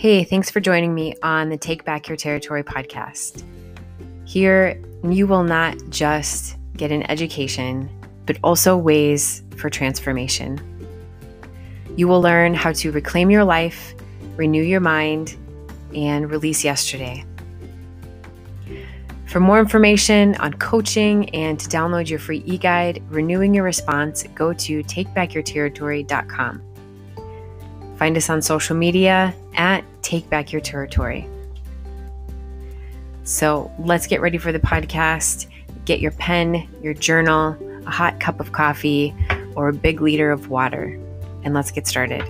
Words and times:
Hey, 0.00 0.24
thanks 0.24 0.50
for 0.50 0.60
joining 0.60 0.94
me 0.94 1.14
on 1.22 1.50
the 1.50 1.58
Take 1.58 1.84
Back 1.84 2.08
Your 2.08 2.16
Territory 2.16 2.64
podcast. 2.64 3.44
Here, 4.24 4.82
you 5.06 5.26
will 5.26 5.42
not 5.42 5.76
just 5.90 6.56
get 6.74 6.90
an 6.90 7.02
education, 7.10 7.90
but 8.24 8.38
also 8.42 8.78
ways 8.78 9.42
for 9.58 9.68
transformation. 9.68 10.58
You 11.96 12.08
will 12.08 12.22
learn 12.22 12.54
how 12.54 12.72
to 12.72 12.90
reclaim 12.90 13.28
your 13.28 13.44
life, 13.44 13.94
renew 14.36 14.62
your 14.62 14.80
mind, 14.80 15.36
and 15.94 16.30
release 16.30 16.64
yesterday. 16.64 17.22
For 19.26 19.38
more 19.38 19.60
information 19.60 20.34
on 20.36 20.54
coaching 20.54 21.28
and 21.34 21.60
to 21.60 21.68
download 21.68 22.08
your 22.08 22.20
free 22.20 22.42
e 22.46 22.56
guide, 22.56 23.02
Renewing 23.10 23.52
Your 23.52 23.64
Response, 23.64 24.22
go 24.34 24.54
to 24.54 24.82
takebackyourterritory.com. 24.82 26.62
Find 27.98 28.16
us 28.16 28.30
on 28.30 28.40
social 28.40 28.76
media 28.76 29.34
at 29.56 29.84
Take 30.02 30.28
Back 30.30 30.52
Your 30.52 30.60
Territory. 30.60 31.28
So 33.24 33.70
let's 33.78 34.06
get 34.06 34.20
ready 34.20 34.38
for 34.38 34.52
the 34.52 34.58
podcast. 34.58 35.46
Get 35.84 36.00
your 36.00 36.12
pen, 36.12 36.68
your 36.82 36.94
journal, 36.94 37.56
a 37.86 37.90
hot 37.90 38.20
cup 38.20 38.40
of 38.40 38.52
coffee, 38.52 39.14
or 39.54 39.68
a 39.68 39.72
big 39.72 40.00
liter 40.00 40.30
of 40.30 40.48
water, 40.48 40.98
and 41.44 41.54
let's 41.54 41.70
get 41.70 41.86
started. 41.86 42.24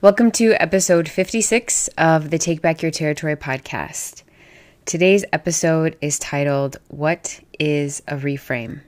Welcome 0.00 0.32
to 0.32 0.60
episode 0.60 1.08
56 1.08 1.88
of 1.96 2.30
the 2.30 2.38
Take 2.38 2.60
Back 2.60 2.82
Your 2.82 2.90
Territory 2.90 3.36
podcast. 3.36 4.24
Today's 4.84 5.24
episode 5.32 5.96
is 6.00 6.18
titled, 6.18 6.76
What 6.88 7.38
is 7.60 8.02
a 8.08 8.16
Reframe? 8.16 8.80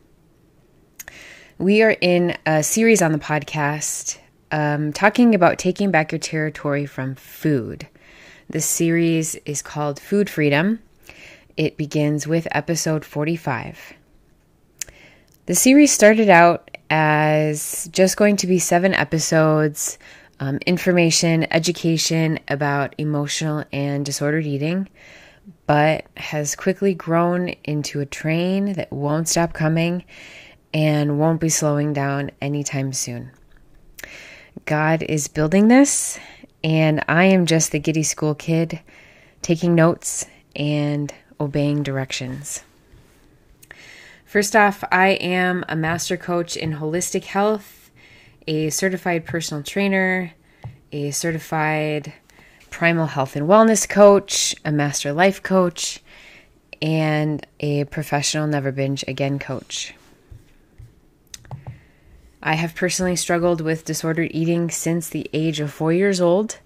We 1.58 1.82
are 1.82 1.96
in 2.00 2.36
a 2.44 2.64
series 2.64 3.00
on 3.00 3.12
the 3.12 3.18
podcast 3.18 4.18
um, 4.50 4.92
talking 4.92 5.36
about 5.36 5.56
taking 5.56 5.92
back 5.92 6.10
your 6.10 6.18
territory 6.18 6.84
from 6.84 7.14
food. 7.14 7.86
This 8.50 8.66
series 8.66 9.36
is 9.46 9.62
called 9.62 10.00
Food 10.00 10.28
Freedom. 10.28 10.80
It 11.56 11.76
begins 11.76 12.26
with 12.26 12.48
episode 12.50 13.04
45. 13.04 13.92
The 15.46 15.54
series 15.54 15.92
started 15.92 16.28
out 16.28 16.76
as 16.90 17.88
just 17.92 18.16
going 18.16 18.36
to 18.38 18.48
be 18.48 18.58
seven 18.58 18.92
episodes 18.92 19.96
um, 20.40 20.58
information, 20.66 21.46
education 21.52 22.40
about 22.48 22.96
emotional 22.98 23.62
and 23.72 24.04
disordered 24.04 24.44
eating, 24.44 24.88
but 25.68 26.06
has 26.16 26.56
quickly 26.56 26.94
grown 26.94 27.50
into 27.62 28.00
a 28.00 28.06
train 28.06 28.72
that 28.72 28.92
won't 28.92 29.28
stop 29.28 29.52
coming 29.52 30.02
and 30.74 31.20
won't 31.20 31.40
be 31.40 31.48
slowing 31.48 31.92
down 31.92 32.32
anytime 32.42 32.92
soon. 32.92 33.30
God 34.66 35.02
is 35.04 35.28
building 35.28 35.68
this, 35.68 36.18
and 36.64 37.04
I 37.06 37.24
am 37.26 37.46
just 37.46 37.70
the 37.70 37.78
giddy 37.78 38.02
school 38.02 38.34
kid 38.34 38.80
taking 39.40 39.74
notes 39.74 40.26
and 40.56 41.14
obeying 41.40 41.84
directions. 41.84 42.62
First 44.24 44.56
off, 44.56 44.82
I 44.90 45.10
am 45.10 45.64
a 45.68 45.76
master 45.76 46.16
coach 46.16 46.56
in 46.56 46.74
holistic 46.74 47.24
health, 47.24 47.90
a 48.48 48.70
certified 48.70 49.24
personal 49.24 49.62
trainer, 49.62 50.32
a 50.90 51.12
certified 51.12 52.12
primal 52.70 53.06
health 53.06 53.36
and 53.36 53.48
wellness 53.48 53.88
coach, 53.88 54.56
a 54.64 54.72
master 54.72 55.12
life 55.12 55.40
coach, 55.40 56.02
and 56.82 57.46
a 57.60 57.84
professional 57.84 58.48
never 58.48 58.72
binge 58.72 59.04
again 59.06 59.38
coach. 59.38 59.94
I 62.46 62.56
have 62.56 62.74
personally 62.74 63.16
struggled 63.16 63.62
with 63.62 63.86
disordered 63.86 64.30
eating 64.32 64.70
since 64.70 65.08
the 65.08 65.30
age 65.32 65.60
of 65.60 65.72
four 65.72 65.94
years 65.94 66.20
old. 66.20 66.58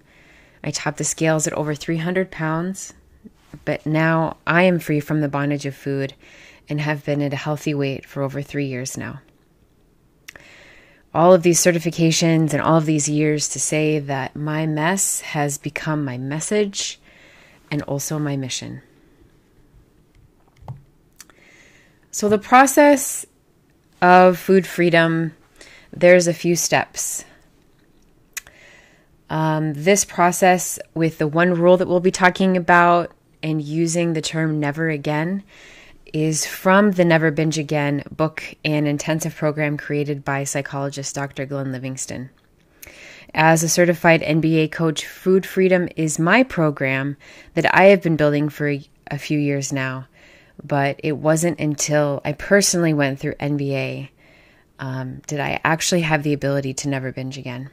I 0.61 0.71
topped 0.71 0.97
the 0.97 1.05
scales 1.05 1.47
at 1.47 1.53
over 1.53 1.73
300 1.73 2.29
pounds, 2.29 2.93
but 3.63 3.85
now 3.85 4.35
I 4.45 4.63
am 4.63 4.79
free 4.79 4.99
from 4.99 5.21
the 5.21 5.29
bondage 5.29 5.65
of 5.65 5.73
food 5.73 6.15
and 6.67 6.81
have 6.81 7.05
been 7.05 7.21
at 7.21 7.31
a 7.31 7.37
healthy 7.37 7.73
weight 7.73 8.05
for 8.05 8.23
over 8.23 8.41
three 8.41 8.65
years 8.65 8.97
now. 8.97 9.21
All 11.13 11.33
of 11.33 11.43
these 11.43 11.63
certifications 11.63 12.51
and 12.51 12.61
all 12.61 12.75
of 12.75 12.85
these 12.85 13.07
years 13.07 13.47
to 13.49 13.59
say 13.59 13.99
that 13.99 14.35
my 14.35 14.65
mess 14.65 15.21
has 15.21 15.57
become 15.57 16.03
my 16.03 16.17
message 16.17 16.99
and 17.71 17.81
also 17.83 18.19
my 18.19 18.35
mission. 18.35 18.81
So, 22.11 22.27
the 22.27 22.37
process 22.37 23.25
of 24.01 24.37
food 24.37 24.67
freedom 24.67 25.33
there's 25.91 26.27
a 26.27 26.33
few 26.33 26.55
steps. 26.55 27.25
Um, 29.29 29.73
this 29.73 30.05
process, 30.05 30.79
with 30.93 31.19
the 31.19 31.27
one 31.27 31.53
rule 31.53 31.77
that 31.77 31.87
we'll 31.87 31.99
be 31.99 32.11
talking 32.11 32.57
about 32.57 33.11
and 33.43 33.61
using 33.61 34.13
the 34.13 34.21
term 34.21 34.59
never 34.59 34.89
again, 34.89 35.43
is 36.13 36.45
from 36.45 36.91
the 36.91 37.05
Never 37.05 37.29
Binge 37.29 37.59
Again 37.59 38.03
book 38.09 38.43
and 38.65 38.87
intensive 38.87 39.35
program 39.35 39.77
created 39.77 40.25
by 40.25 40.43
psychologist 40.43 41.13
Dr. 41.13 41.45
Glenn 41.45 41.71
Livingston. 41.71 42.31
As 43.33 43.61
a 43.61 43.69
certified 43.69 44.21
NBA 44.21 44.71
coach, 44.71 45.05
Food 45.05 45.45
Freedom 45.45 45.87
is 45.95 46.17
my 46.17 46.41
program 46.41 47.15
that 47.53 47.73
I 47.75 47.85
have 47.85 48.01
been 48.01 48.15
building 48.15 48.49
for 48.49 48.75
a 49.11 49.19
few 49.19 49.37
years 49.37 49.71
now. 49.71 50.07
But 50.63 50.99
it 51.03 51.13
wasn't 51.13 51.59
until 51.59 52.21
I 52.25 52.33
personally 52.33 52.93
went 52.93 53.19
through 53.19 53.35
NBA 53.35 54.09
um, 54.79 55.21
did 55.27 55.39
I 55.39 55.59
actually 55.63 56.01
have 56.01 56.23
the 56.23 56.33
ability 56.33 56.73
to 56.75 56.89
never 56.89 57.11
binge 57.11 57.37
again. 57.37 57.69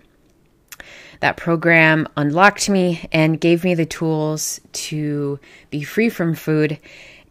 That 1.20 1.36
program 1.36 2.06
unlocked 2.16 2.68
me 2.68 3.08
and 3.10 3.40
gave 3.40 3.64
me 3.64 3.74
the 3.74 3.86
tools 3.86 4.60
to 4.72 5.40
be 5.70 5.82
free 5.82 6.10
from 6.10 6.34
food. 6.34 6.78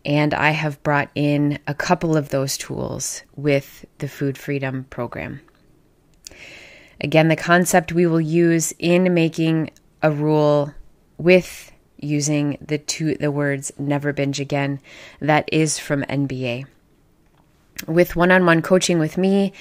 And 0.03 0.33
I 0.33 0.51
have 0.51 0.81
brought 0.83 1.09
in 1.15 1.59
a 1.67 1.73
couple 1.73 2.15
of 2.17 2.29
those 2.29 2.57
tools 2.57 3.23
with 3.35 3.85
the 3.99 4.07
Food 4.07 4.37
Freedom 4.37 4.85
program. 4.89 5.41
Again, 7.01 7.27
the 7.27 7.35
concept 7.35 7.91
we 7.91 8.07
will 8.07 8.21
use 8.21 8.73
in 8.79 9.13
making 9.13 9.71
a 10.01 10.11
rule 10.11 10.73
with 11.17 11.71
using 11.97 12.57
the 12.61 12.77
two 12.77 13.15
the 13.15 13.31
words 13.31 13.71
never 13.79 14.11
binge 14.11 14.39
again 14.39 14.79
that 15.21 15.47
is 15.51 15.79
from 15.79 16.03
NBA 16.03 16.65
with 17.87 18.15
one 18.15 18.31
on 18.31 18.45
one 18.45 18.61
coaching 18.61 18.99
with 18.99 19.17
me 19.17 19.53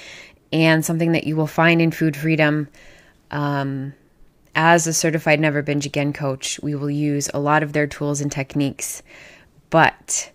and 0.52 0.84
something 0.84 1.12
that 1.12 1.24
you 1.24 1.36
will 1.36 1.46
find 1.46 1.82
in 1.82 1.90
Food 1.90 2.16
Freedom. 2.16 2.68
Um, 3.30 3.94
as 4.54 4.86
a 4.86 4.92
certified 4.92 5.40
Never 5.40 5.62
Binge 5.62 5.86
Again 5.86 6.12
coach, 6.12 6.60
we 6.62 6.74
will 6.74 6.90
use 6.90 7.28
a 7.34 7.40
lot 7.40 7.62
of 7.62 7.72
their 7.72 7.86
tools 7.86 8.20
and 8.20 8.30
techniques, 8.30 9.02
but 9.70 10.30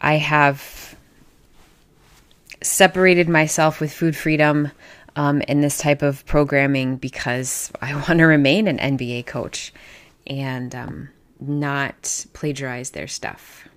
I 0.00 0.14
have 0.14 0.96
separated 2.62 3.28
myself 3.28 3.80
with 3.80 3.92
Food 3.92 4.14
Freedom 4.14 4.70
um, 5.14 5.40
in 5.42 5.62
this 5.62 5.78
type 5.78 6.02
of 6.02 6.24
programming 6.26 6.96
because 6.96 7.72
I 7.80 7.94
want 8.08 8.18
to 8.18 8.24
remain 8.24 8.68
an 8.68 8.78
NBA 8.78 9.26
coach 9.26 9.72
and 10.26 10.74
um, 10.74 11.08
not 11.40 12.26
plagiarize 12.34 12.90
their 12.90 13.08
stuff. 13.08 13.68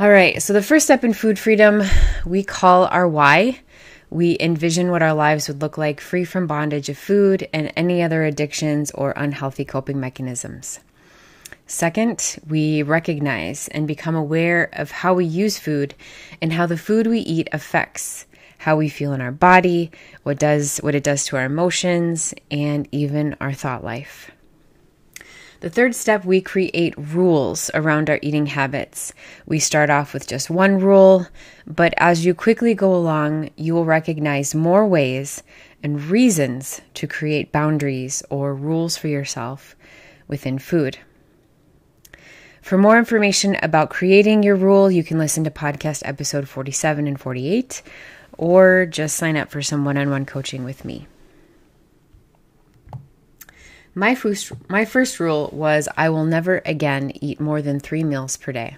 All 0.00 0.10
right, 0.10 0.42
so 0.42 0.52
the 0.52 0.60
first 0.60 0.86
step 0.86 1.04
in 1.04 1.12
food 1.12 1.38
freedom 1.38 1.84
we 2.26 2.42
call 2.42 2.86
our 2.86 3.06
why. 3.06 3.60
We 4.10 4.36
envision 4.40 4.90
what 4.90 5.02
our 5.02 5.14
lives 5.14 5.46
would 5.46 5.62
look 5.62 5.78
like 5.78 6.00
free 6.00 6.24
from 6.24 6.48
bondage 6.48 6.88
of 6.88 6.98
food 6.98 7.48
and 7.52 7.72
any 7.76 8.02
other 8.02 8.24
addictions 8.24 8.90
or 8.90 9.12
unhealthy 9.16 9.64
coping 9.64 10.00
mechanisms. 10.00 10.80
Second, 11.68 12.38
we 12.48 12.82
recognize 12.82 13.68
and 13.68 13.86
become 13.86 14.16
aware 14.16 14.68
of 14.72 14.90
how 14.90 15.14
we 15.14 15.26
use 15.26 15.60
food 15.60 15.94
and 16.42 16.52
how 16.52 16.66
the 16.66 16.76
food 16.76 17.06
we 17.06 17.20
eat 17.20 17.48
affects 17.52 18.26
how 18.58 18.74
we 18.76 18.88
feel 18.88 19.12
in 19.12 19.20
our 19.20 19.30
body, 19.30 19.92
what 20.24 20.40
does 20.40 20.78
what 20.78 20.96
it 20.96 21.04
does 21.04 21.24
to 21.26 21.36
our 21.36 21.44
emotions, 21.44 22.34
and 22.50 22.88
even 22.90 23.36
our 23.40 23.52
thought 23.52 23.84
life. 23.84 24.32
The 25.64 25.70
third 25.70 25.94
step, 25.94 26.26
we 26.26 26.42
create 26.42 26.92
rules 26.98 27.70
around 27.72 28.10
our 28.10 28.18
eating 28.20 28.44
habits. 28.44 29.14
We 29.46 29.58
start 29.58 29.88
off 29.88 30.12
with 30.12 30.26
just 30.26 30.50
one 30.50 30.78
rule, 30.78 31.26
but 31.66 31.94
as 31.96 32.26
you 32.26 32.34
quickly 32.34 32.74
go 32.74 32.94
along, 32.94 33.48
you 33.56 33.72
will 33.72 33.86
recognize 33.86 34.54
more 34.54 34.86
ways 34.86 35.42
and 35.82 36.04
reasons 36.04 36.82
to 36.92 37.06
create 37.06 37.50
boundaries 37.50 38.22
or 38.28 38.54
rules 38.54 38.98
for 38.98 39.08
yourself 39.08 39.74
within 40.28 40.58
food. 40.58 40.98
For 42.60 42.76
more 42.76 42.98
information 42.98 43.56
about 43.62 43.88
creating 43.88 44.42
your 44.42 44.56
rule, 44.56 44.90
you 44.90 45.02
can 45.02 45.16
listen 45.16 45.44
to 45.44 45.50
podcast 45.50 46.02
episode 46.04 46.46
47 46.46 47.06
and 47.06 47.18
48, 47.18 47.82
or 48.36 48.84
just 48.84 49.16
sign 49.16 49.38
up 49.38 49.50
for 49.50 49.62
some 49.62 49.86
one 49.86 49.96
on 49.96 50.10
one 50.10 50.26
coaching 50.26 50.62
with 50.62 50.84
me. 50.84 51.06
My 53.96 54.16
first, 54.16 54.52
my 54.68 54.84
first 54.84 55.20
rule 55.20 55.50
was 55.52 55.88
I 55.96 56.08
will 56.08 56.24
never 56.24 56.60
again 56.66 57.12
eat 57.20 57.40
more 57.40 57.62
than 57.62 57.78
three 57.78 58.02
meals 58.02 58.36
per 58.36 58.50
day. 58.50 58.76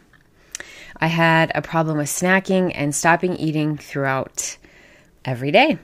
I 0.98 1.06
had 1.06 1.52
a 1.54 1.62
problem 1.62 1.96
with 1.96 2.08
snacking 2.08 2.72
and 2.74 2.94
stopping 2.94 3.36
eating 3.36 3.78
throughout 3.78 4.58
every 5.24 5.50
day. 5.50 5.78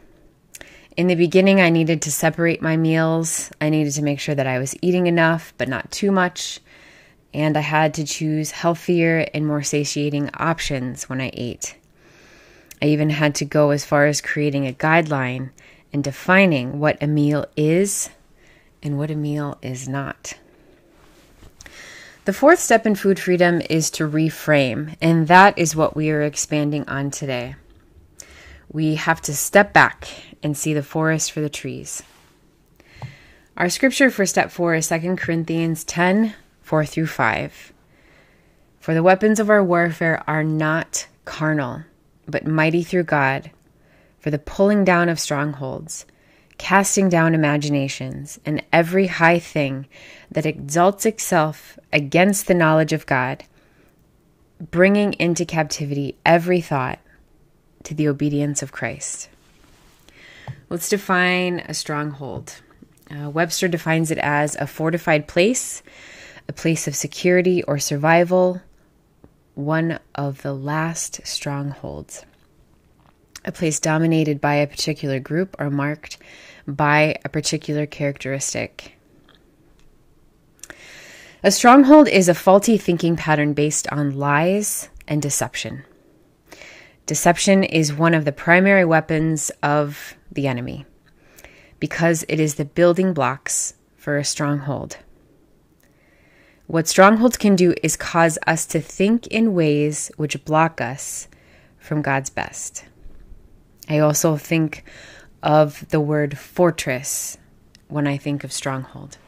In 0.99 1.07
the 1.07 1.15
beginning, 1.15 1.61
I 1.61 1.71
needed 1.71 2.03
to 2.03 2.13
separate 2.13 2.61
my 2.61 2.77
meals. 2.77 3.51
I 3.59 3.71
needed 3.71 3.95
to 3.95 4.03
make 4.03 4.21
sure 4.21 4.35
that 4.35 4.47
I 4.47 4.59
was 4.59 4.77
eating 4.83 5.07
enough, 5.07 5.55
but 5.57 5.69
not 5.69 5.91
too 5.91 6.13
much. 6.13 6.61
And 7.33 7.57
I 7.57 7.61
had 7.61 7.95
to 7.95 8.05
choose 8.05 8.51
healthier 8.51 9.27
and 9.33 9.47
more 9.47 9.63
satiating 9.63 10.29
options 10.35 11.09
when 11.09 11.23
I 11.23 11.31
ate. 11.33 11.77
I 12.83 12.87
even 12.87 13.09
had 13.09 13.35
to 13.37 13.47
go 13.47 13.71
as 13.71 13.87
far 13.87 14.07
as 14.07 14.21
creating 14.21 14.67
a 14.67 14.75
guideline 14.75 15.51
and 15.93 16.05
defining 16.05 16.79
what 16.79 17.03
a 17.03 17.07
meal 17.07 17.47
is 17.57 18.11
and 18.83 18.99
what 18.99 19.11
a 19.11 19.15
meal 19.15 19.59
is 19.63 19.89
not. 19.89 20.35
The 22.25 22.33
fourth 22.33 22.61
step 22.61 22.87
in 22.87 22.95
food 22.95 23.19
freedom 23.19 23.61
is 23.69 23.91
to 23.93 24.09
reframe, 24.09 24.97
and 25.01 25.27
that 25.27 25.59
is 25.59 25.75
what 25.75 25.97
we 25.97 26.11
are 26.11 26.23
expanding 26.23 26.89
on 26.89 27.11
today. 27.11 27.57
We 28.71 28.95
have 28.95 29.21
to 29.23 29.35
step 29.35 29.73
back 29.73 30.09
and 30.43 30.57
see 30.57 30.73
the 30.73 30.83
forest 30.83 31.33
for 31.33 31.41
the 31.41 31.51
trees. 31.51 32.03
Our 33.57 33.69
scripture 33.69 34.11
for 34.11 34.25
step 34.25 34.51
four 34.51 34.75
is 34.75 34.89
2 34.89 35.17
Corinthians 35.17 35.85
10 35.85 36.35
4 36.63 36.87
through 36.87 37.07
5. 37.07 37.73
For 38.81 38.95
the 38.95 39.03
weapons 39.03 39.39
of 39.39 39.51
our 39.51 39.63
warfare 39.63 40.23
are 40.27 40.45
not 40.45 41.07
carnal, 41.25 41.85
but 42.27 42.47
mighty 42.47 42.83
through 42.83 43.05
God, 43.05 43.51
for 44.19 44.31
the 44.31 44.39
pulling 44.39 44.85
down 44.85 45.09
of 45.09 45.21
strongholds, 45.21 46.07
casting 46.63 47.09
down 47.09 47.35
imaginations, 47.35 48.39
and 48.47 48.63
every 48.73 49.09
high 49.09 49.41
thing 49.41 49.85
that 50.31 50.47
exalts 50.47 51.05
itself 51.05 51.77
against 51.93 52.47
the 52.47 52.55
knowledge 52.55 52.93
of 52.93 53.05
God, 53.05 53.43
bringing 54.71 55.13
into 55.15 55.45
captivity 55.45 56.15
every 56.25 56.61
thought 56.61 57.01
to 57.83 57.95
the 57.95 58.07
obedience 58.07 58.63
of 58.63 58.71
Christ. 58.71 59.29
Let's 60.69 60.89
define 60.89 61.59
a 61.67 61.75
stronghold. 61.75 62.61
Uh, 63.11 63.29
Webster 63.29 63.67
defines 63.67 64.13
it 64.13 64.19
as 64.19 64.55
a 64.55 64.69
fortified 64.69 65.27
place, 65.27 65.83
a 66.49 66.53
place 66.53 66.87
of 66.87 66.95
security 66.95 67.65
or 67.65 67.81
survival, 67.81 68.63
one 69.57 69.99
of 70.15 70.43
the 70.43 70.55
last 70.55 71.27
strongholds. 71.27 72.25
A 73.45 73.51
place 73.51 73.81
dominated 73.81 74.41
by 74.41 74.55
a 74.55 74.69
particular 74.69 75.19
group 75.19 75.57
or 75.59 75.69
marked 75.69 76.19
by 76.67 77.17
a 77.25 77.29
particular 77.29 77.87
characteristic. 77.87 78.97
A 81.45 81.51
stronghold 81.51 82.09
is 82.09 82.29
a 82.29 82.35
faulty 82.35 82.79
thinking 82.79 83.17
pattern 83.17 83.53
based 83.53 83.91
on 83.93 84.17
lies 84.17 84.89
and 85.09 85.21
deception. 85.21 85.85
Deception 87.07 87.65
is 87.65 87.93
one 87.93 88.15
of 88.15 88.25
the 88.25 88.33
primary 88.33 88.85
weapons 88.85 89.51
of 89.63 90.15
the 90.31 90.47
enemy 90.47 90.87
because 91.81 92.25
it 92.29 92.39
is 92.39 92.55
the 92.55 92.65
building 92.65 93.13
blocks 93.13 93.75
for 93.97 94.17
a 94.17 94.25
stronghold. 94.25 94.99
What 96.69 96.87
strongholds 96.87 97.37
can 97.37 97.57
do 97.57 97.75
is 97.83 97.97
cause 97.97 98.39
us 98.47 98.65
to 98.67 98.81
think 98.81 99.27
in 99.27 99.53
ways 99.53 100.13
which 100.17 100.45
block 100.45 100.81
us 100.81 101.27
from 101.77 102.03
God's 102.03 102.31
best. 102.31 102.85
I 103.89 103.99
also 103.99 104.37
think 104.37 104.85
of 105.43 105.89
the 105.89 106.01
word 106.01 106.39
fortress 106.39 107.39
when 107.89 108.07
I 108.07 108.17
think 108.17 108.45
of 108.45 108.53
stronghold. 108.53 109.19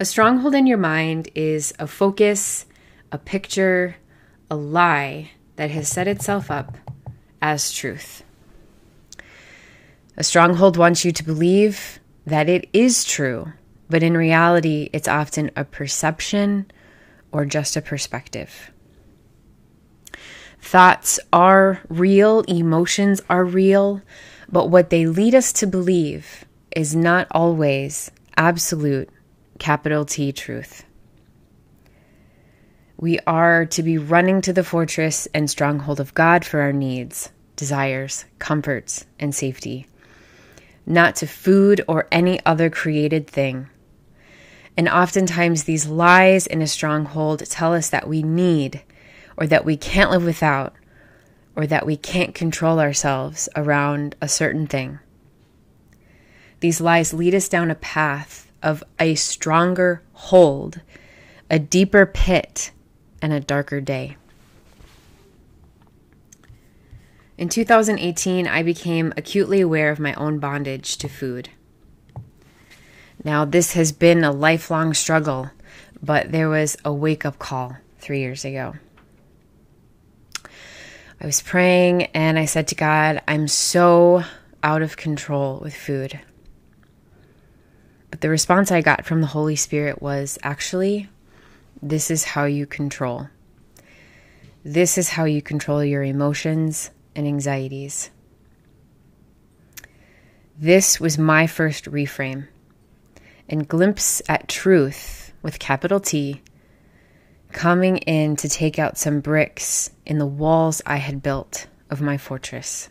A 0.00 0.04
stronghold 0.04 0.54
in 0.54 0.66
your 0.66 0.78
mind 0.78 1.28
is 1.34 1.74
a 1.78 1.86
focus, 1.88 2.66
a 3.10 3.18
picture, 3.18 3.96
a 4.50 4.54
lie 4.54 5.32
that 5.56 5.70
has 5.70 5.88
set 5.88 6.06
itself 6.06 6.50
up 6.50 6.76
as 7.42 7.72
truth. 7.72 8.22
A 10.16 10.22
stronghold 10.22 10.76
wants 10.76 11.04
you 11.04 11.12
to 11.12 11.24
believe 11.24 11.98
that 12.26 12.48
it 12.48 12.68
is 12.72 13.04
true, 13.04 13.52
but 13.90 14.02
in 14.02 14.16
reality, 14.16 14.88
it's 14.92 15.08
often 15.08 15.50
a 15.56 15.64
perception 15.64 16.70
or 17.32 17.44
just 17.44 17.76
a 17.76 17.82
perspective. 17.82 18.70
Thoughts 20.60 21.20
are 21.32 21.80
real, 21.88 22.40
emotions 22.42 23.22
are 23.30 23.44
real, 23.44 24.02
but 24.50 24.68
what 24.68 24.90
they 24.90 25.06
lead 25.06 25.34
us 25.34 25.52
to 25.54 25.66
believe 25.66 26.44
is 26.74 26.94
not 26.94 27.26
always 27.30 28.10
absolute, 28.36 29.08
capital 29.58 30.04
T 30.04 30.32
truth. 30.32 30.84
We 32.96 33.20
are 33.26 33.64
to 33.66 33.82
be 33.82 33.96
running 33.96 34.40
to 34.42 34.52
the 34.52 34.64
fortress 34.64 35.28
and 35.32 35.48
stronghold 35.48 36.00
of 36.00 36.14
God 36.14 36.44
for 36.44 36.60
our 36.60 36.72
needs, 36.72 37.30
desires, 37.54 38.24
comforts, 38.38 39.06
and 39.20 39.34
safety, 39.34 39.86
not 40.84 41.14
to 41.16 41.26
food 41.26 41.84
or 41.86 42.08
any 42.10 42.44
other 42.44 42.70
created 42.70 43.28
thing. 43.28 43.68
And 44.76 44.88
oftentimes, 44.88 45.64
these 45.64 45.86
lies 45.86 46.46
in 46.46 46.60
a 46.62 46.66
stronghold 46.66 47.44
tell 47.46 47.72
us 47.72 47.88
that 47.90 48.08
we 48.08 48.22
need 48.22 48.82
or 49.38 49.46
that 49.46 49.64
we 49.64 49.76
can't 49.76 50.10
live 50.10 50.24
without, 50.24 50.74
or 51.54 51.64
that 51.64 51.86
we 51.86 51.96
can't 51.96 52.34
control 52.34 52.80
ourselves 52.80 53.48
around 53.54 54.16
a 54.20 54.28
certain 54.28 54.66
thing. 54.66 54.98
These 56.58 56.80
lies 56.80 57.14
lead 57.14 57.36
us 57.36 57.48
down 57.48 57.70
a 57.70 57.76
path 57.76 58.50
of 58.64 58.82
a 58.98 59.14
stronger 59.14 60.02
hold, 60.12 60.80
a 61.48 61.60
deeper 61.60 62.04
pit, 62.04 62.72
and 63.22 63.32
a 63.32 63.38
darker 63.38 63.80
day. 63.80 64.16
In 67.36 67.48
2018, 67.48 68.48
I 68.48 68.64
became 68.64 69.14
acutely 69.16 69.60
aware 69.60 69.92
of 69.92 70.00
my 70.00 70.14
own 70.14 70.40
bondage 70.40 70.96
to 70.96 71.08
food. 71.08 71.50
Now, 73.22 73.44
this 73.44 73.74
has 73.74 73.92
been 73.92 74.24
a 74.24 74.32
lifelong 74.32 74.94
struggle, 74.94 75.52
but 76.02 76.32
there 76.32 76.48
was 76.48 76.76
a 76.84 76.92
wake 76.92 77.24
up 77.24 77.38
call 77.38 77.76
three 78.00 78.18
years 78.18 78.44
ago. 78.44 78.74
I 81.20 81.26
was 81.26 81.42
praying 81.42 82.04
and 82.14 82.38
I 82.38 82.44
said 82.44 82.68
to 82.68 82.76
God, 82.76 83.22
I'm 83.26 83.48
so 83.48 84.22
out 84.62 84.82
of 84.82 84.96
control 84.96 85.58
with 85.60 85.74
food. 85.74 86.20
But 88.10 88.20
the 88.20 88.28
response 88.28 88.70
I 88.70 88.82
got 88.82 89.04
from 89.04 89.20
the 89.20 89.26
Holy 89.26 89.56
Spirit 89.56 90.00
was 90.00 90.38
actually, 90.42 91.08
this 91.82 92.10
is 92.10 92.24
how 92.24 92.44
you 92.44 92.66
control. 92.66 93.28
This 94.64 94.96
is 94.96 95.10
how 95.10 95.24
you 95.24 95.42
control 95.42 95.84
your 95.84 96.04
emotions 96.04 96.90
and 97.16 97.26
anxieties. 97.26 98.10
This 100.56 101.00
was 101.00 101.18
my 101.18 101.46
first 101.46 101.86
reframe 101.86 102.46
and 103.48 103.66
glimpse 103.66 104.22
at 104.28 104.48
truth 104.48 105.32
with 105.42 105.58
capital 105.58 105.98
T 105.98 106.42
coming 107.52 107.98
in 107.98 108.36
to 108.36 108.48
take 108.48 108.78
out 108.78 108.98
some 108.98 109.20
bricks 109.20 109.90
in 110.06 110.18
the 110.18 110.26
walls 110.26 110.82
I 110.86 110.96
had 110.96 111.22
built 111.22 111.66
of 111.90 112.00
my 112.00 112.18
fortress. 112.18 112.88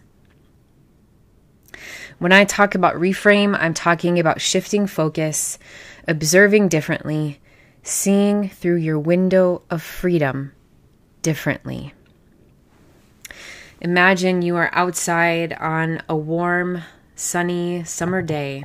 When 2.19 2.31
I 2.31 2.45
talk 2.45 2.73
about 2.73 2.95
reframe, 2.95 3.55
I'm 3.59 3.73
talking 3.73 4.19
about 4.19 4.41
shifting 4.41 4.87
focus, 4.87 5.59
observing 6.07 6.69
differently, 6.69 7.39
seeing 7.83 8.49
through 8.49 8.77
your 8.77 8.99
window 8.99 9.61
of 9.69 9.83
freedom 9.83 10.51
differently. 11.21 11.93
Imagine 13.79 14.41
you 14.41 14.55
are 14.55 14.71
outside 14.73 15.53
on 15.53 16.01
a 16.09 16.15
warm, 16.15 16.81
sunny 17.15 17.83
summer 17.83 18.21
day 18.21 18.63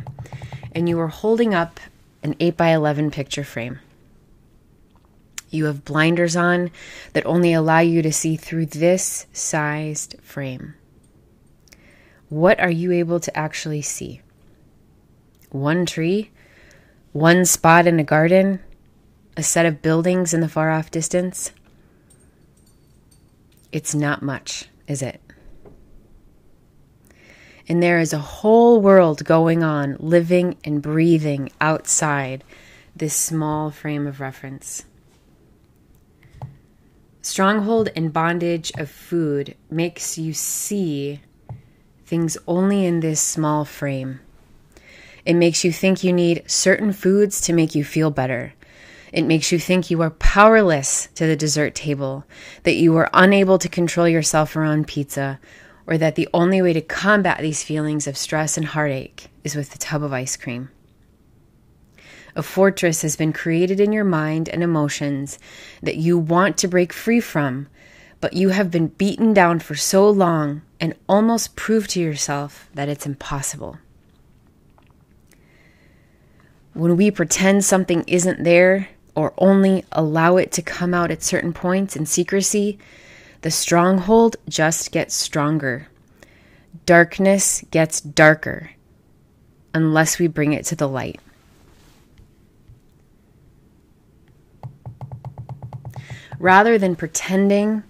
and 0.74 0.88
you 0.88 0.98
are 1.00 1.08
holding 1.08 1.54
up 1.54 1.80
an 2.22 2.34
8 2.40 2.56
by 2.56 2.68
11 2.68 3.10
picture 3.10 3.44
frame. 3.44 3.80
You 5.52 5.66
have 5.66 5.84
blinders 5.84 6.34
on 6.34 6.70
that 7.12 7.26
only 7.26 7.52
allow 7.52 7.80
you 7.80 8.00
to 8.00 8.12
see 8.12 8.36
through 8.36 8.66
this 8.66 9.26
sized 9.34 10.16
frame. 10.22 10.74
What 12.30 12.58
are 12.58 12.70
you 12.70 12.90
able 12.90 13.20
to 13.20 13.36
actually 13.36 13.82
see? 13.82 14.22
One 15.50 15.84
tree? 15.84 16.30
One 17.12 17.44
spot 17.44 17.86
in 17.86 18.00
a 18.00 18.04
garden? 18.04 18.60
A 19.36 19.42
set 19.42 19.66
of 19.66 19.82
buildings 19.82 20.32
in 20.32 20.40
the 20.40 20.48
far 20.48 20.70
off 20.70 20.90
distance? 20.90 21.52
It's 23.72 23.94
not 23.94 24.22
much, 24.22 24.64
is 24.88 25.02
it? 25.02 25.20
And 27.68 27.82
there 27.82 28.00
is 28.00 28.14
a 28.14 28.18
whole 28.18 28.80
world 28.80 29.22
going 29.26 29.62
on, 29.62 29.96
living 29.98 30.56
and 30.64 30.80
breathing 30.80 31.50
outside 31.60 32.42
this 32.96 33.14
small 33.14 33.70
frame 33.70 34.06
of 34.06 34.18
reference. 34.18 34.86
Stronghold 37.24 37.88
and 37.94 38.12
bondage 38.12 38.72
of 38.76 38.90
food 38.90 39.54
makes 39.70 40.18
you 40.18 40.32
see 40.32 41.20
things 42.04 42.36
only 42.48 42.84
in 42.84 42.98
this 42.98 43.20
small 43.20 43.64
frame. 43.64 44.18
It 45.24 45.34
makes 45.34 45.62
you 45.62 45.70
think 45.70 46.02
you 46.02 46.12
need 46.12 46.42
certain 46.50 46.92
foods 46.92 47.40
to 47.42 47.52
make 47.52 47.76
you 47.76 47.84
feel 47.84 48.10
better. 48.10 48.54
It 49.12 49.22
makes 49.22 49.52
you 49.52 49.60
think 49.60 49.88
you 49.88 50.02
are 50.02 50.10
powerless 50.10 51.06
to 51.14 51.24
the 51.24 51.36
dessert 51.36 51.76
table, 51.76 52.24
that 52.64 52.74
you 52.74 52.96
are 52.96 53.08
unable 53.14 53.58
to 53.58 53.68
control 53.68 54.08
yourself 54.08 54.56
around 54.56 54.88
pizza, 54.88 55.38
or 55.86 55.96
that 55.98 56.16
the 56.16 56.28
only 56.34 56.60
way 56.60 56.72
to 56.72 56.80
combat 56.80 57.38
these 57.40 57.62
feelings 57.62 58.08
of 58.08 58.16
stress 58.16 58.56
and 58.56 58.66
heartache 58.66 59.28
is 59.44 59.54
with 59.54 59.72
a 59.74 59.78
tub 59.78 60.02
of 60.02 60.12
ice 60.12 60.36
cream. 60.36 60.70
A 62.34 62.42
fortress 62.42 63.02
has 63.02 63.16
been 63.16 63.32
created 63.32 63.78
in 63.78 63.92
your 63.92 64.04
mind 64.04 64.48
and 64.48 64.62
emotions 64.62 65.38
that 65.82 65.96
you 65.96 66.16
want 66.16 66.56
to 66.58 66.68
break 66.68 66.92
free 66.92 67.20
from, 67.20 67.68
but 68.20 68.32
you 68.32 68.50
have 68.50 68.70
been 68.70 68.88
beaten 68.88 69.34
down 69.34 69.58
for 69.58 69.74
so 69.74 70.08
long 70.08 70.62
and 70.80 70.94
almost 71.08 71.56
proved 71.56 71.90
to 71.90 72.00
yourself 72.00 72.70
that 72.74 72.88
it's 72.88 73.04
impossible. 73.04 73.78
When 76.72 76.96
we 76.96 77.10
pretend 77.10 77.64
something 77.64 78.02
isn't 78.06 78.44
there 78.44 78.88
or 79.14 79.34
only 79.36 79.84
allow 79.92 80.38
it 80.38 80.52
to 80.52 80.62
come 80.62 80.94
out 80.94 81.10
at 81.10 81.22
certain 81.22 81.52
points 81.52 81.96
in 81.96 82.06
secrecy, 82.06 82.78
the 83.42 83.50
stronghold 83.50 84.36
just 84.48 84.90
gets 84.90 85.14
stronger. 85.14 85.88
Darkness 86.86 87.62
gets 87.70 88.00
darker 88.00 88.70
unless 89.74 90.18
we 90.18 90.28
bring 90.28 90.54
it 90.54 90.64
to 90.66 90.76
the 90.76 90.88
light. 90.88 91.20
Rather 96.42 96.76
than 96.76 96.96
pretending 96.96 97.84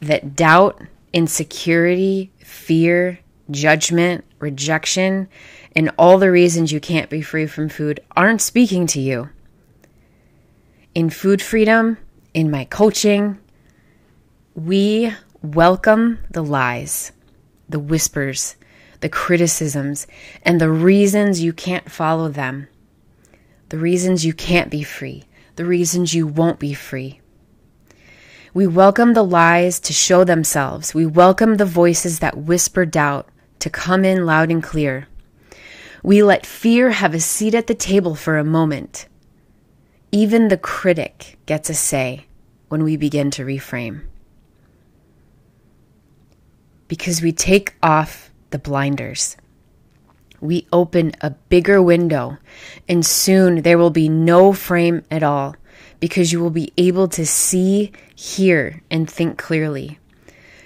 that 0.00 0.36
doubt, 0.36 0.78
insecurity, 1.14 2.30
fear, 2.36 3.18
judgment, 3.50 4.22
rejection, 4.40 5.26
and 5.74 5.90
all 5.96 6.18
the 6.18 6.30
reasons 6.30 6.70
you 6.70 6.80
can't 6.80 7.08
be 7.08 7.22
free 7.22 7.46
from 7.46 7.70
food 7.70 8.00
aren't 8.14 8.42
speaking 8.42 8.86
to 8.86 9.00
you. 9.00 9.30
In 10.94 11.08
food 11.08 11.40
freedom, 11.40 11.96
in 12.34 12.50
my 12.50 12.66
coaching, 12.66 13.38
we 14.54 15.14
welcome 15.42 16.18
the 16.30 16.44
lies, 16.44 17.10
the 17.70 17.78
whispers, 17.78 18.56
the 19.00 19.08
criticisms, 19.08 20.06
and 20.42 20.60
the 20.60 20.70
reasons 20.70 21.42
you 21.42 21.54
can't 21.54 21.90
follow 21.90 22.28
them, 22.28 22.68
the 23.70 23.78
reasons 23.78 24.26
you 24.26 24.34
can't 24.34 24.70
be 24.70 24.82
free, 24.82 25.24
the 25.56 25.64
reasons 25.64 26.12
you 26.12 26.26
won't 26.26 26.58
be 26.58 26.74
free. 26.74 27.22
We 28.54 28.68
welcome 28.68 29.14
the 29.14 29.24
lies 29.24 29.80
to 29.80 29.92
show 29.92 30.22
themselves. 30.22 30.94
We 30.94 31.06
welcome 31.06 31.56
the 31.56 31.64
voices 31.64 32.20
that 32.20 32.38
whisper 32.38 32.86
doubt 32.86 33.28
to 33.58 33.68
come 33.68 34.04
in 34.04 34.26
loud 34.26 34.52
and 34.52 34.62
clear. 34.62 35.08
We 36.04 36.22
let 36.22 36.46
fear 36.46 36.90
have 36.90 37.14
a 37.14 37.18
seat 37.18 37.56
at 37.56 37.66
the 37.66 37.74
table 37.74 38.14
for 38.14 38.38
a 38.38 38.44
moment. 38.44 39.08
Even 40.12 40.46
the 40.46 40.56
critic 40.56 41.36
gets 41.46 41.68
a 41.68 41.74
say 41.74 42.26
when 42.68 42.84
we 42.84 42.96
begin 42.96 43.32
to 43.32 43.44
reframe. 43.44 44.02
Because 46.86 47.20
we 47.20 47.32
take 47.32 47.74
off 47.82 48.30
the 48.50 48.60
blinders. 48.60 49.36
We 50.40 50.68
open 50.72 51.10
a 51.20 51.30
bigger 51.30 51.82
window, 51.82 52.38
and 52.88 53.04
soon 53.04 53.62
there 53.62 53.78
will 53.78 53.90
be 53.90 54.08
no 54.08 54.52
frame 54.52 55.02
at 55.10 55.24
all 55.24 55.56
because 56.04 56.32
you 56.32 56.38
will 56.38 56.50
be 56.50 56.70
able 56.76 57.08
to 57.08 57.24
see, 57.24 57.90
hear, 58.14 58.82
and 58.90 59.10
think 59.10 59.38
clearly. 59.38 59.98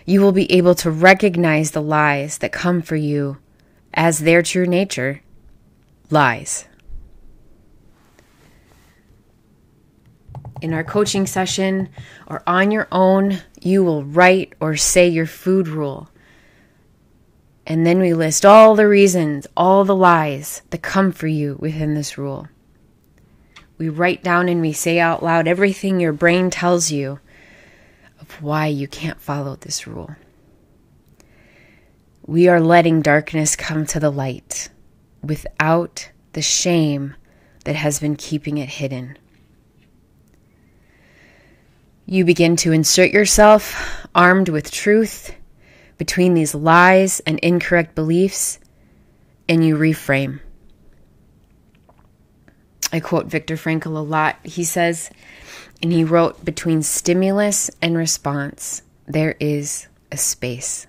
You 0.05 0.21
will 0.21 0.33
be 0.33 0.51
able 0.51 0.75
to 0.75 0.91
recognize 0.91 1.71
the 1.71 1.81
lies 1.81 2.39
that 2.39 2.51
come 2.51 2.83
for 2.83 2.97
you 2.97 3.39
as 3.95 4.19
their 4.19 4.43
true 4.43 4.67
nature 4.67 5.23
lies. 6.11 6.67
In 10.61 10.75
our 10.75 10.83
coaching 10.83 11.25
session 11.25 11.89
or 12.27 12.43
on 12.45 12.73
your 12.73 12.89
own, 12.91 13.39
you 13.63 13.85
will 13.85 14.03
write 14.03 14.55
or 14.59 14.75
say 14.75 15.07
your 15.07 15.27
food 15.27 15.69
rule. 15.69 16.09
And 17.65 17.87
then 17.87 18.01
we 18.01 18.13
list 18.13 18.45
all 18.45 18.75
the 18.75 18.89
reasons, 18.89 19.47
all 19.57 19.85
the 19.85 19.95
lies 19.95 20.63
that 20.71 20.83
come 20.83 21.13
for 21.13 21.29
you 21.29 21.57
within 21.61 21.95
this 21.95 22.19
rule. 22.19 22.49
We 23.79 23.89
write 23.89 24.25
down 24.25 24.49
and 24.49 24.61
we 24.61 24.73
say 24.73 24.99
out 24.99 25.23
loud 25.23 25.47
everything 25.47 26.01
your 26.01 26.13
brain 26.13 26.51
tells 26.51 26.91
you 26.91 27.21
of 28.21 28.43
why 28.43 28.67
you 28.67 28.89
can't 28.89 29.21
follow 29.21 29.57
this 29.57 29.87
rule. 29.87 30.17
We 32.27 32.49
are 32.49 32.61
letting 32.61 33.01
darkness 33.01 33.57
come 33.57 33.87
to 33.87 34.01
the 34.01 34.11
light 34.11 34.69
without 35.23 36.11
the 36.33 36.43
shame 36.43 37.15
that 37.65 37.77
has 37.77 38.01
been 38.01 38.17
keeping 38.17 38.59
it 38.59 38.69
hidden. 38.69 39.17
You 42.05 42.25
begin 42.25 42.57
to 42.57 42.73
insert 42.73 43.11
yourself, 43.11 44.07
armed 44.15 44.49
with 44.49 44.71
truth, 44.71 45.35
between 45.99 46.35
these 46.35 46.55
lies 46.55 47.21
and 47.21 47.39
incorrect 47.41 47.95
beliefs, 47.95 48.59
and 49.49 49.65
you 49.65 49.77
reframe. 49.77 50.41
I 52.93 53.01
quote 53.01 53.27
Viktor 53.27 53.57
Frankl 53.57 53.97
a 53.97 54.01
lot. 54.01 54.39
He 54.45 54.65
says, 54.65 55.11
and 55.83 55.93
he 55.93 56.05
wrote, 56.05 56.45
between 56.45 56.83
stimulus 56.83 57.71
and 57.83 57.97
response, 57.97 58.83
there 59.07 59.37
is 59.41 59.87
a 60.11 60.17
space. 60.17 60.87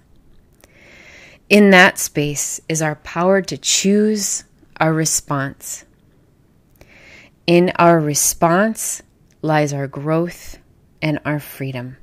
In 1.50 1.72
that 1.72 1.98
space 1.98 2.62
is 2.70 2.82
our 2.82 2.96
power 2.96 3.41
to 3.41 3.58
choose 3.58 4.44
our 4.79 4.94
response. 4.94 5.84
In 7.48 7.72
our 7.77 8.00
response 8.00 9.01
lies 9.41 9.74
our 9.74 9.88
growth 9.88 10.60
and 11.01 11.20
our 11.25 11.39
freedom. 11.39 11.98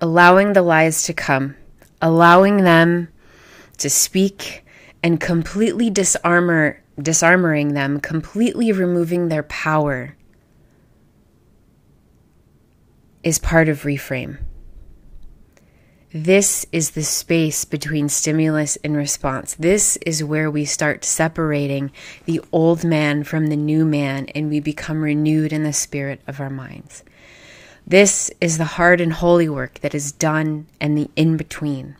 Allowing 0.00 0.52
the 0.52 0.62
lies 0.62 1.02
to 1.04 1.12
come, 1.12 1.56
allowing 2.00 2.58
them 2.58 3.08
to 3.78 3.90
speak 3.90 4.64
and 5.06 5.20
completely 5.20 5.88
disarmor 5.88 6.78
disarmoring 7.00 7.74
them, 7.74 8.00
completely 8.00 8.72
removing 8.72 9.28
their 9.28 9.44
power 9.44 10.16
is 13.22 13.38
part 13.38 13.68
of 13.68 13.82
reframe. 13.82 14.38
This 16.12 16.66
is 16.72 16.90
the 16.90 17.04
space 17.04 17.64
between 17.64 18.08
stimulus 18.08 18.74
and 18.82 18.96
response. 18.96 19.54
This 19.54 19.96
is 19.98 20.24
where 20.24 20.50
we 20.50 20.64
start 20.64 21.04
separating 21.04 21.92
the 22.24 22.40
old 22.50 22.82
man 22.82 23.22
from 23.22 23.46
the 23.46 23.56
new 23.56 23.84
man 23.84 24.26
and 24.34 24.50
we 24.50 24.58
become 24.58 25.04
renewed 25.04 25.52
in 25.52 25.62
the 25.62 25.72
spirit 25.72 26.20
of 26.26 26.40
our 26.40 26.50
minds. 26.50 27.04
This 27.86 28.28
is 28.40 28.58
the 28.58 28.74
hard 28.74 29.00
and 29.00 29.12
holy 29.12 29.48
work 29.48 29.78
that 29.82 29.94
is 29.94 30.10
done 30.10 30.66
and 30.80 30.98
the 30.98 31.08
in 31.14 31.36
between. 31.36 31.94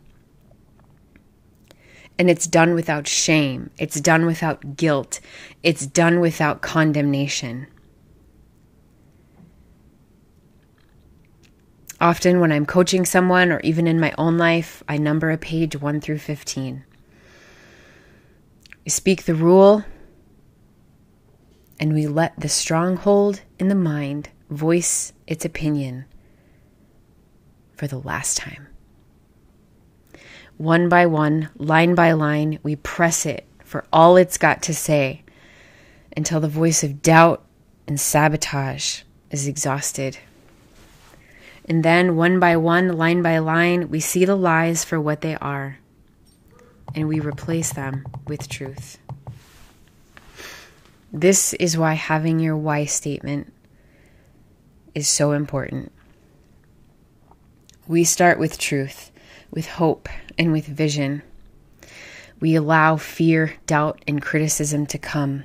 And 2.18 2.30
it's 2.30 2.46
done 2.46 2.74
without 2.74 3.06
shame. 3.06 3.70
It's 3.78 4.00
done 4.00 4.24
without 4.24 4.76
guilt. 4.76 5.20
It's 5.62 5.86
done 5.86 6.20
without 6.20 6.62
condemnation. 6.62 7.66
Often, 12.00 12.40
when 12.40 12.52
I'm 12.52 12.66
coaching 12.66 13.06
someone 13.06 13.50
or 13.50 13.60
even 13.60 13.86
in 13.86 13.98
my 13.98 14.12
own 14.18 14.36
life, 14.36 14.82
I 14.88 14.98
number 14.98 15.30
a 15.30 15.38
page 15.38 15.80
1 15.80 16.00
through 16.00 16.18
15. 16.18 16.84
We 18.84 18.90
speak 18.90 19.24
the 19.24 19.34
rule, 19.34 19.82
and 21.80 21.94
we 21.94 22.06
let 22.06 22.38
the 22.38 22.48
stronghold 22.48 23.40
in 23.58 23.68
the 23.68 23.74
mind 23.74 24.28
voice 24.50 25.12
its 25.26 25.44
opinion 25.44 26.04
for 27.74 27.86
the 27.86 27.98
last 27.98 28.36
time. 28.36 28.68
One 30.56 30.88
by 30.88 31.06
one, 31.06 31.50
line 31.56 31.94
by 31.94 32.12
line, 32.12 32.58
we 32.62 32.76
press 32.76 33.26
it 33.26 33.46
for 33.64 33.84
all 33.92 34.16
it's 34.16 34.38
got 34.38 34.62
to 34.62 34.74
say 34.74 35.22
until 36.16 36.40
the 36.40 36.48
voice 36.48 36.82
of 36.82 37.02
doubt 37.02 37.44
and 37.86 38.00
sabotage 38.00 39.02
is 39.30 39.46
exhausted. 39.46 40.18
And 41.68 41.84
then, 41.84 42.16
one 42.16 42.38
by 42.38 42.56
one, 42.56 42.96
line 42.96 43.22
by 43.22 43.38
line, 43.38 43.90
we 43.90 44.00
see 44.00 44.24
the 44.24 44.36
lies 44.36 44.84
for 44.84 45.00
what 45.00 45.20
they 45.20 45.34
are 45.36 45.78
and 46.94 47.08
we 47.08 47.20
replace 47.20 47.72
them 47.72 48.06
with 48.26 48.48
truth. 48.48 48.98
This 51.12 51.52
is 51.54 51.76
why 51.76 51.94
having 51.94 52.40
your 52.40 52.56
why 52.56 52.84
statement 52.84 53.52
is 54.94 55.08
so 55.08 55.32
important. 55.32 55.92
We 57.86 58.04
start 58.04 58.38
with 58.38 58.58
truth, 58.58 59.10
with 59.56 59.66
hope, 59.66 60.06
and 60.38 60.52
with 60.52 60.66
vision. 60.66 61.22
We 62.40 62.54
allow 62.54 62.98
fear, 62.98 63.54
doubt, 63.66 64.04
and 64.06 64.20
criticism 64.20 64.84
to 64.88 64.98
come. 64.98 65.44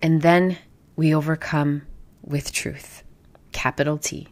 And 0.00 0.22
then 0.22 0.56
we 0.96 1.14
overcome 1.14 1.82
with 2.22 2.50
truth. 2.50 3.02
Capital 3.52 3.98
T. 3.98 4.28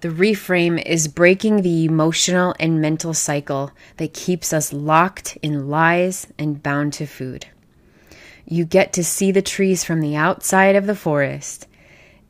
The 0.00 0.10
reframe 0.10 0.84
is 0.84 1.08
breaking 1.08 1.62
the 1.62 1.86
emotional 1.86 2.54
and 2.60 2.78
mental 2.78 3.14
cycle 3.14 3.72
that 3.96 4.12
keeps 4.12 4.52
us 4.52 4.70
locked 4.70 5.38
in 5.42 5.70
lies 5.70 6.26
and 6.38 6.62
bound 6.62 6.92
to 6.92 7.06
food. 7.06 7.46
you 8.44 8.66
get 8.66 8.92
to 8.92 9.04
see 9.04 9.32
the 9.32 9.42
trees 9.42 9.82
from 9.82 10.00
the 10.00 10.16
outside 10.16 10.76
of 10.76 10.86
the 10.86 10.94
forest 10.94 11.66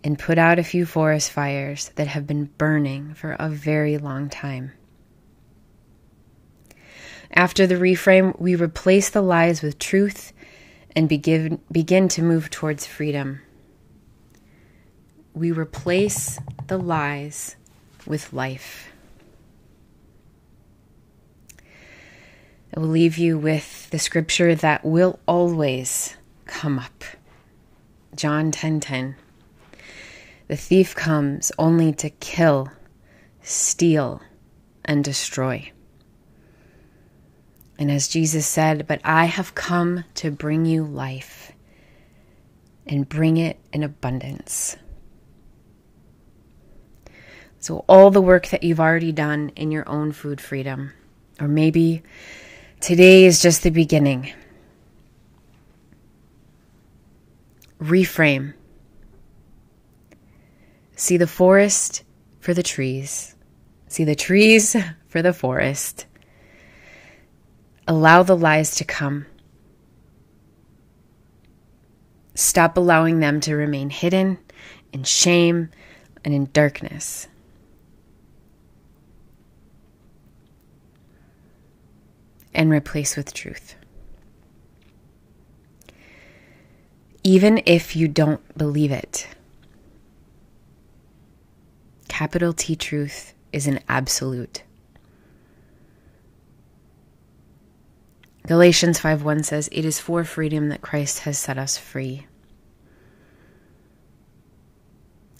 and 0.04 0.18
put 0.18 0.38
out 0.38 0.58
a 0.58 0.64
few 0.64 0.86
forest 0.86 1.30
fires 1.30 1.90
that 1.96 2.06
have 2.06 2.26
been 2.26 2.46
burning 2.58 3.14
for 3.14 3.32
a 3.32 3.48
very 3.48 3.98
long 3.98 4.28
time. 4.28 4.72
After 7.32 7.66
the 7.66 7.74
reframe, 7.74 8.38
we 8.40 8.54
replace 8.54 9.10
the 9.10 9.20
lies 9.20 9.60
with 9.62 9.78
truth 9.78 10.32
and 10.96 11.08
begin, 11.08 11.60
begin 11.70 12.08
to 12.08 12.22
move 12.22 12.50
towards 12.50 12.86
freedom. 12.86 13.40
We 15.34 15.52
replace 15.52 16.38
the 16.68 16.78
lies 16.78 17.56
with 18.06 18.32
life. 18.32 18.90
I 22.74 22.80
will 22.80 22.88
leave 22.88 23.18
you 23.18 23.38
with 23.38 23.90
the 23.90 23.98
scripture 23.98 24.54
that 24.54 24.84
will 24.84 25.18
always 25.26 26.16
come 26.46 26.78
up. 26.78 27.04
John 28.14 28.50
10:10. 28.50 28.80
10, 28.80 28.80
10. 28.80 29.16
The 30.48 30.56
thief 30.56 30.94
comes 30.94 31.52
only 31.58 31.92
to 31.92 32.08
kill, 32.08 32.70
steal, 33.42 34.22
and 34.84 35.04
destroy. 35.04 35.72
And 37.78 37.90
as 37.90 38.08
Jesus 38.08 38.46
said, 38.46 38.86
But 38.86 39.02
I 39.04 39.26
have 39.26 39.54
come 39.54 40.04
to 40.14 40.30
bring 40.30 40.64
you 40.64 40.84
life 40.84 41.52
and 42.86 43.08
bring 43.08 43.36
it 43.36 43.60
in 43.74 43.82
abundance. 43.82 44.76
So, 47.60 47.84
all 47.86 48.10
the 48.10 48.22
work 48.22 48.48
that 48.48 48.62
you've 48.62 48.80
already 48.80 49.12
done 49.12 49.50
in 49.54 49.70
your 49.70 49.86
own 49.86 50.12
food 50.12 50.40
freedom, 50.40 50.92
or 51.38 51.48
maybe 51.48 52.02
today 52.80 53.26
is 53.26 53.42
just 53.42 53.62
the 53.62 53.70
beginning. 53.70 54.32
Reframe 57.80 58.54
See 60.98 61.16
the 61.16 61.28
forest 61.28 62.02
for 62.40 62.52
the 62.52 62.62
trees. 62.64 63.36
See 63.86 64.02
the 64.02 64.16
trees 64.16 64.74
for 65.06 65.22
the 65.22 65.32
forest. 65.32 66.06
Allow 67.86 68.24
the 68.24 68.36
lies 68.36 68.74
to 68.74 68.84
come. 68.84 69.26
Stop 72.34 72.76
allowing 72.76 73.20
them 73.20 73.38
to 73.42 73.54
remain 73.54 73.90
hidden 73.90 74.38
in 74.92 75.04
shame 75.04 75.70
and 76.24 76.34
in 76.34 76.50
darkness. 76.52 77.28
And 82.52 82.72
replace 82.72 83.16
with 83.16 83.32
truth. 83.32 83.76
Even 87.22 87.62
if 87.66 87.94
you 87.94 88.08
don't 88.08 88.58
believe 88.58 88.90
it 88.90 89.28
capital 92.18 92.52
T 92.52 92.74
truth 92.74 93.32
is 93.52 93.68
an 93.68 93.78
absolute. 93.88 94.64
Galatians 98.44 98.98
5:1 98.98 99.44
says, 99.44 99.68
"It 99.70 99.84
is 99.84 100.00
for 100.00 100.24
freedom 100.24 100.68
that 100.68 100.82
Christ 100.82 101.20
has 101.20 101.38
set 101.38 101.58
us 101.58 101.78
free." 101.78 102.26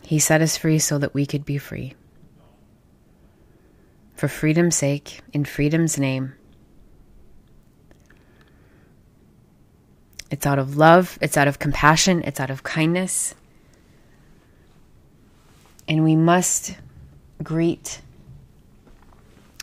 He 0.05 0.21
set 0.21 0.41
us 0.41 0.57
free 0.57 0.79
so 0.79 0.99
that 0.99 1.15
we 1.15 1.27
could 1.27 1.45
be 1.45 1.59
free. 1.59 1.97
For 4.15 4.29
freedom's 4.29 4.77
sake, 4.77 5.21
in 5.33 5.45
freedom's 5.45 5.99
name. 5.99 6.35
It's 10.31 10.47
out 10.47 10.61
of 10.61 10.77
love, 10.77 11.19
it's 11.21 11.37
out 11.37 11.49
of 11.49 11.59
compassion, 11.59 12.23
it's 12.25 12.39
out 12.39 12.51
of 12.51 12.63
kindness. 12.63 13.35
And 15.89 16.05
we 16.05 16.15
must 16.15 16.77
greet 17.43 18.03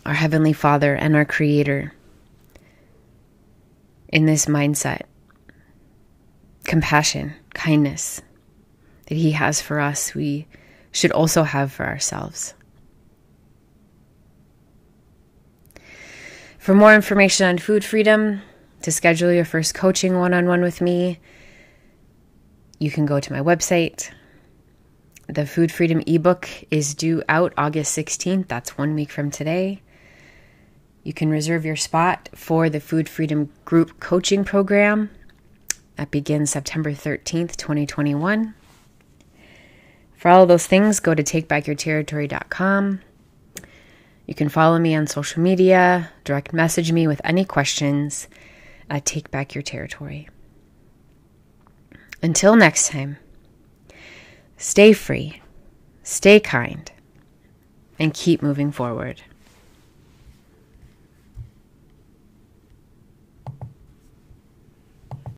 our 0.05 0.13
Heavenly 0.13 0.53
Father 0.53 0.93
and 0.95 1.15
our 1.15 1.25
Creator 1.25 1.93
in 4.09 4.25
this 4.25 4.47
mindset 4.47 5.03
compassion, 6.63 7.33
kindness 7.53 8.21
that 9.05 9.15
He 9.15 9.31
has 9.31 9.61
for 9.61 9.79
us, 9.79 10.15
we 10.15 10.47
should 10.91 11.11
also 11.11 11.43
have 11.43 11.71
for 11.71 11.85
ourselves. 11.85 12.55
For 16.57 16.73
more 16.73 16.95
information 16.95 17.45
on 17.45 17.59
food 17.59 17.85
freedom, 17.85 18.41
to 18.81 18.91
schedule 18.91 19.31
your 19.31 19.45
first 19.45 19.75
coaching 19.75 20.17
one 20.17 20.33
on 20.33 20.47
one 20.47 20.61
with 20.61 20.81
me, 20.81 21.19
you 22.79 22.89
can 22.89 23.05
go 23.05 23.19
to 23.19 23.33
my 23.33 23.39
website, 23.39 24.11
the 25.27 25.45
Food 25.45 25.71
Freedom 25.71 26.01
ebook 26.05 26.49
is 26.69 26.93
due 26.93 27.23
out 27.27 27.53
August 27.57 27.97
16th. 27.97 28.47
That's 28.47 28.77
one 28.77 28.93
week 28.93 29.11
from 29.11 29.31
today. 29.31 29.81
You 31.03 31.13
can 31.13 31.29
reserve 31.29 31.65
your 31.65 31.75
spot 31.75 32.29
for 32.33 32.69
the 32.69 32.79
Food 32.79 33.07
Freedom 33.07 33.51
Group 33.63 33.99
Coaching 33.99 34.43
Program. 34.43 35.09
That 35.95 36.11
begins 36.11 36.51
September 36.51 36.91
13th, 36.91 37.55
2021. 37.55 38.53
For 40.15 40.29
all 40.29 40.43
of 40.43 40.47
those 40.47 40.67
things, 40.67 40.99
go 40.99 41.13
to 41.13 41.23
takebackyourterritory.com. 41.23 43.01
You 44.25 44.33
can 44.33 44.49
follow 44.49 44.79
me 44.79 44.95
on 44.95 45.05
social 45.07 45.41
media, 45.41 46.11
direct 46.23 46.51
message 46.51 46.91
me 46.91 47.07
with 47.07 47.21
any 47.23 47.45
questions 47.45 48.27
at 48.89 49.05
Take 49.05 49.29
Back 49.29 49.53
Your 49.53 49.61
Territory. 49.61 50.27
Until 52.23 52.55
next 52.55 52.89
time. 52.89 53.17
Stay 54.57 54.93
free, 54.93 55.41
stay 56.03 56.39
kind, 56.39 56.91
and 57.99 58.13
keep 58.13 58.41
moving 58.41 58.71
forward. 58.71 59.21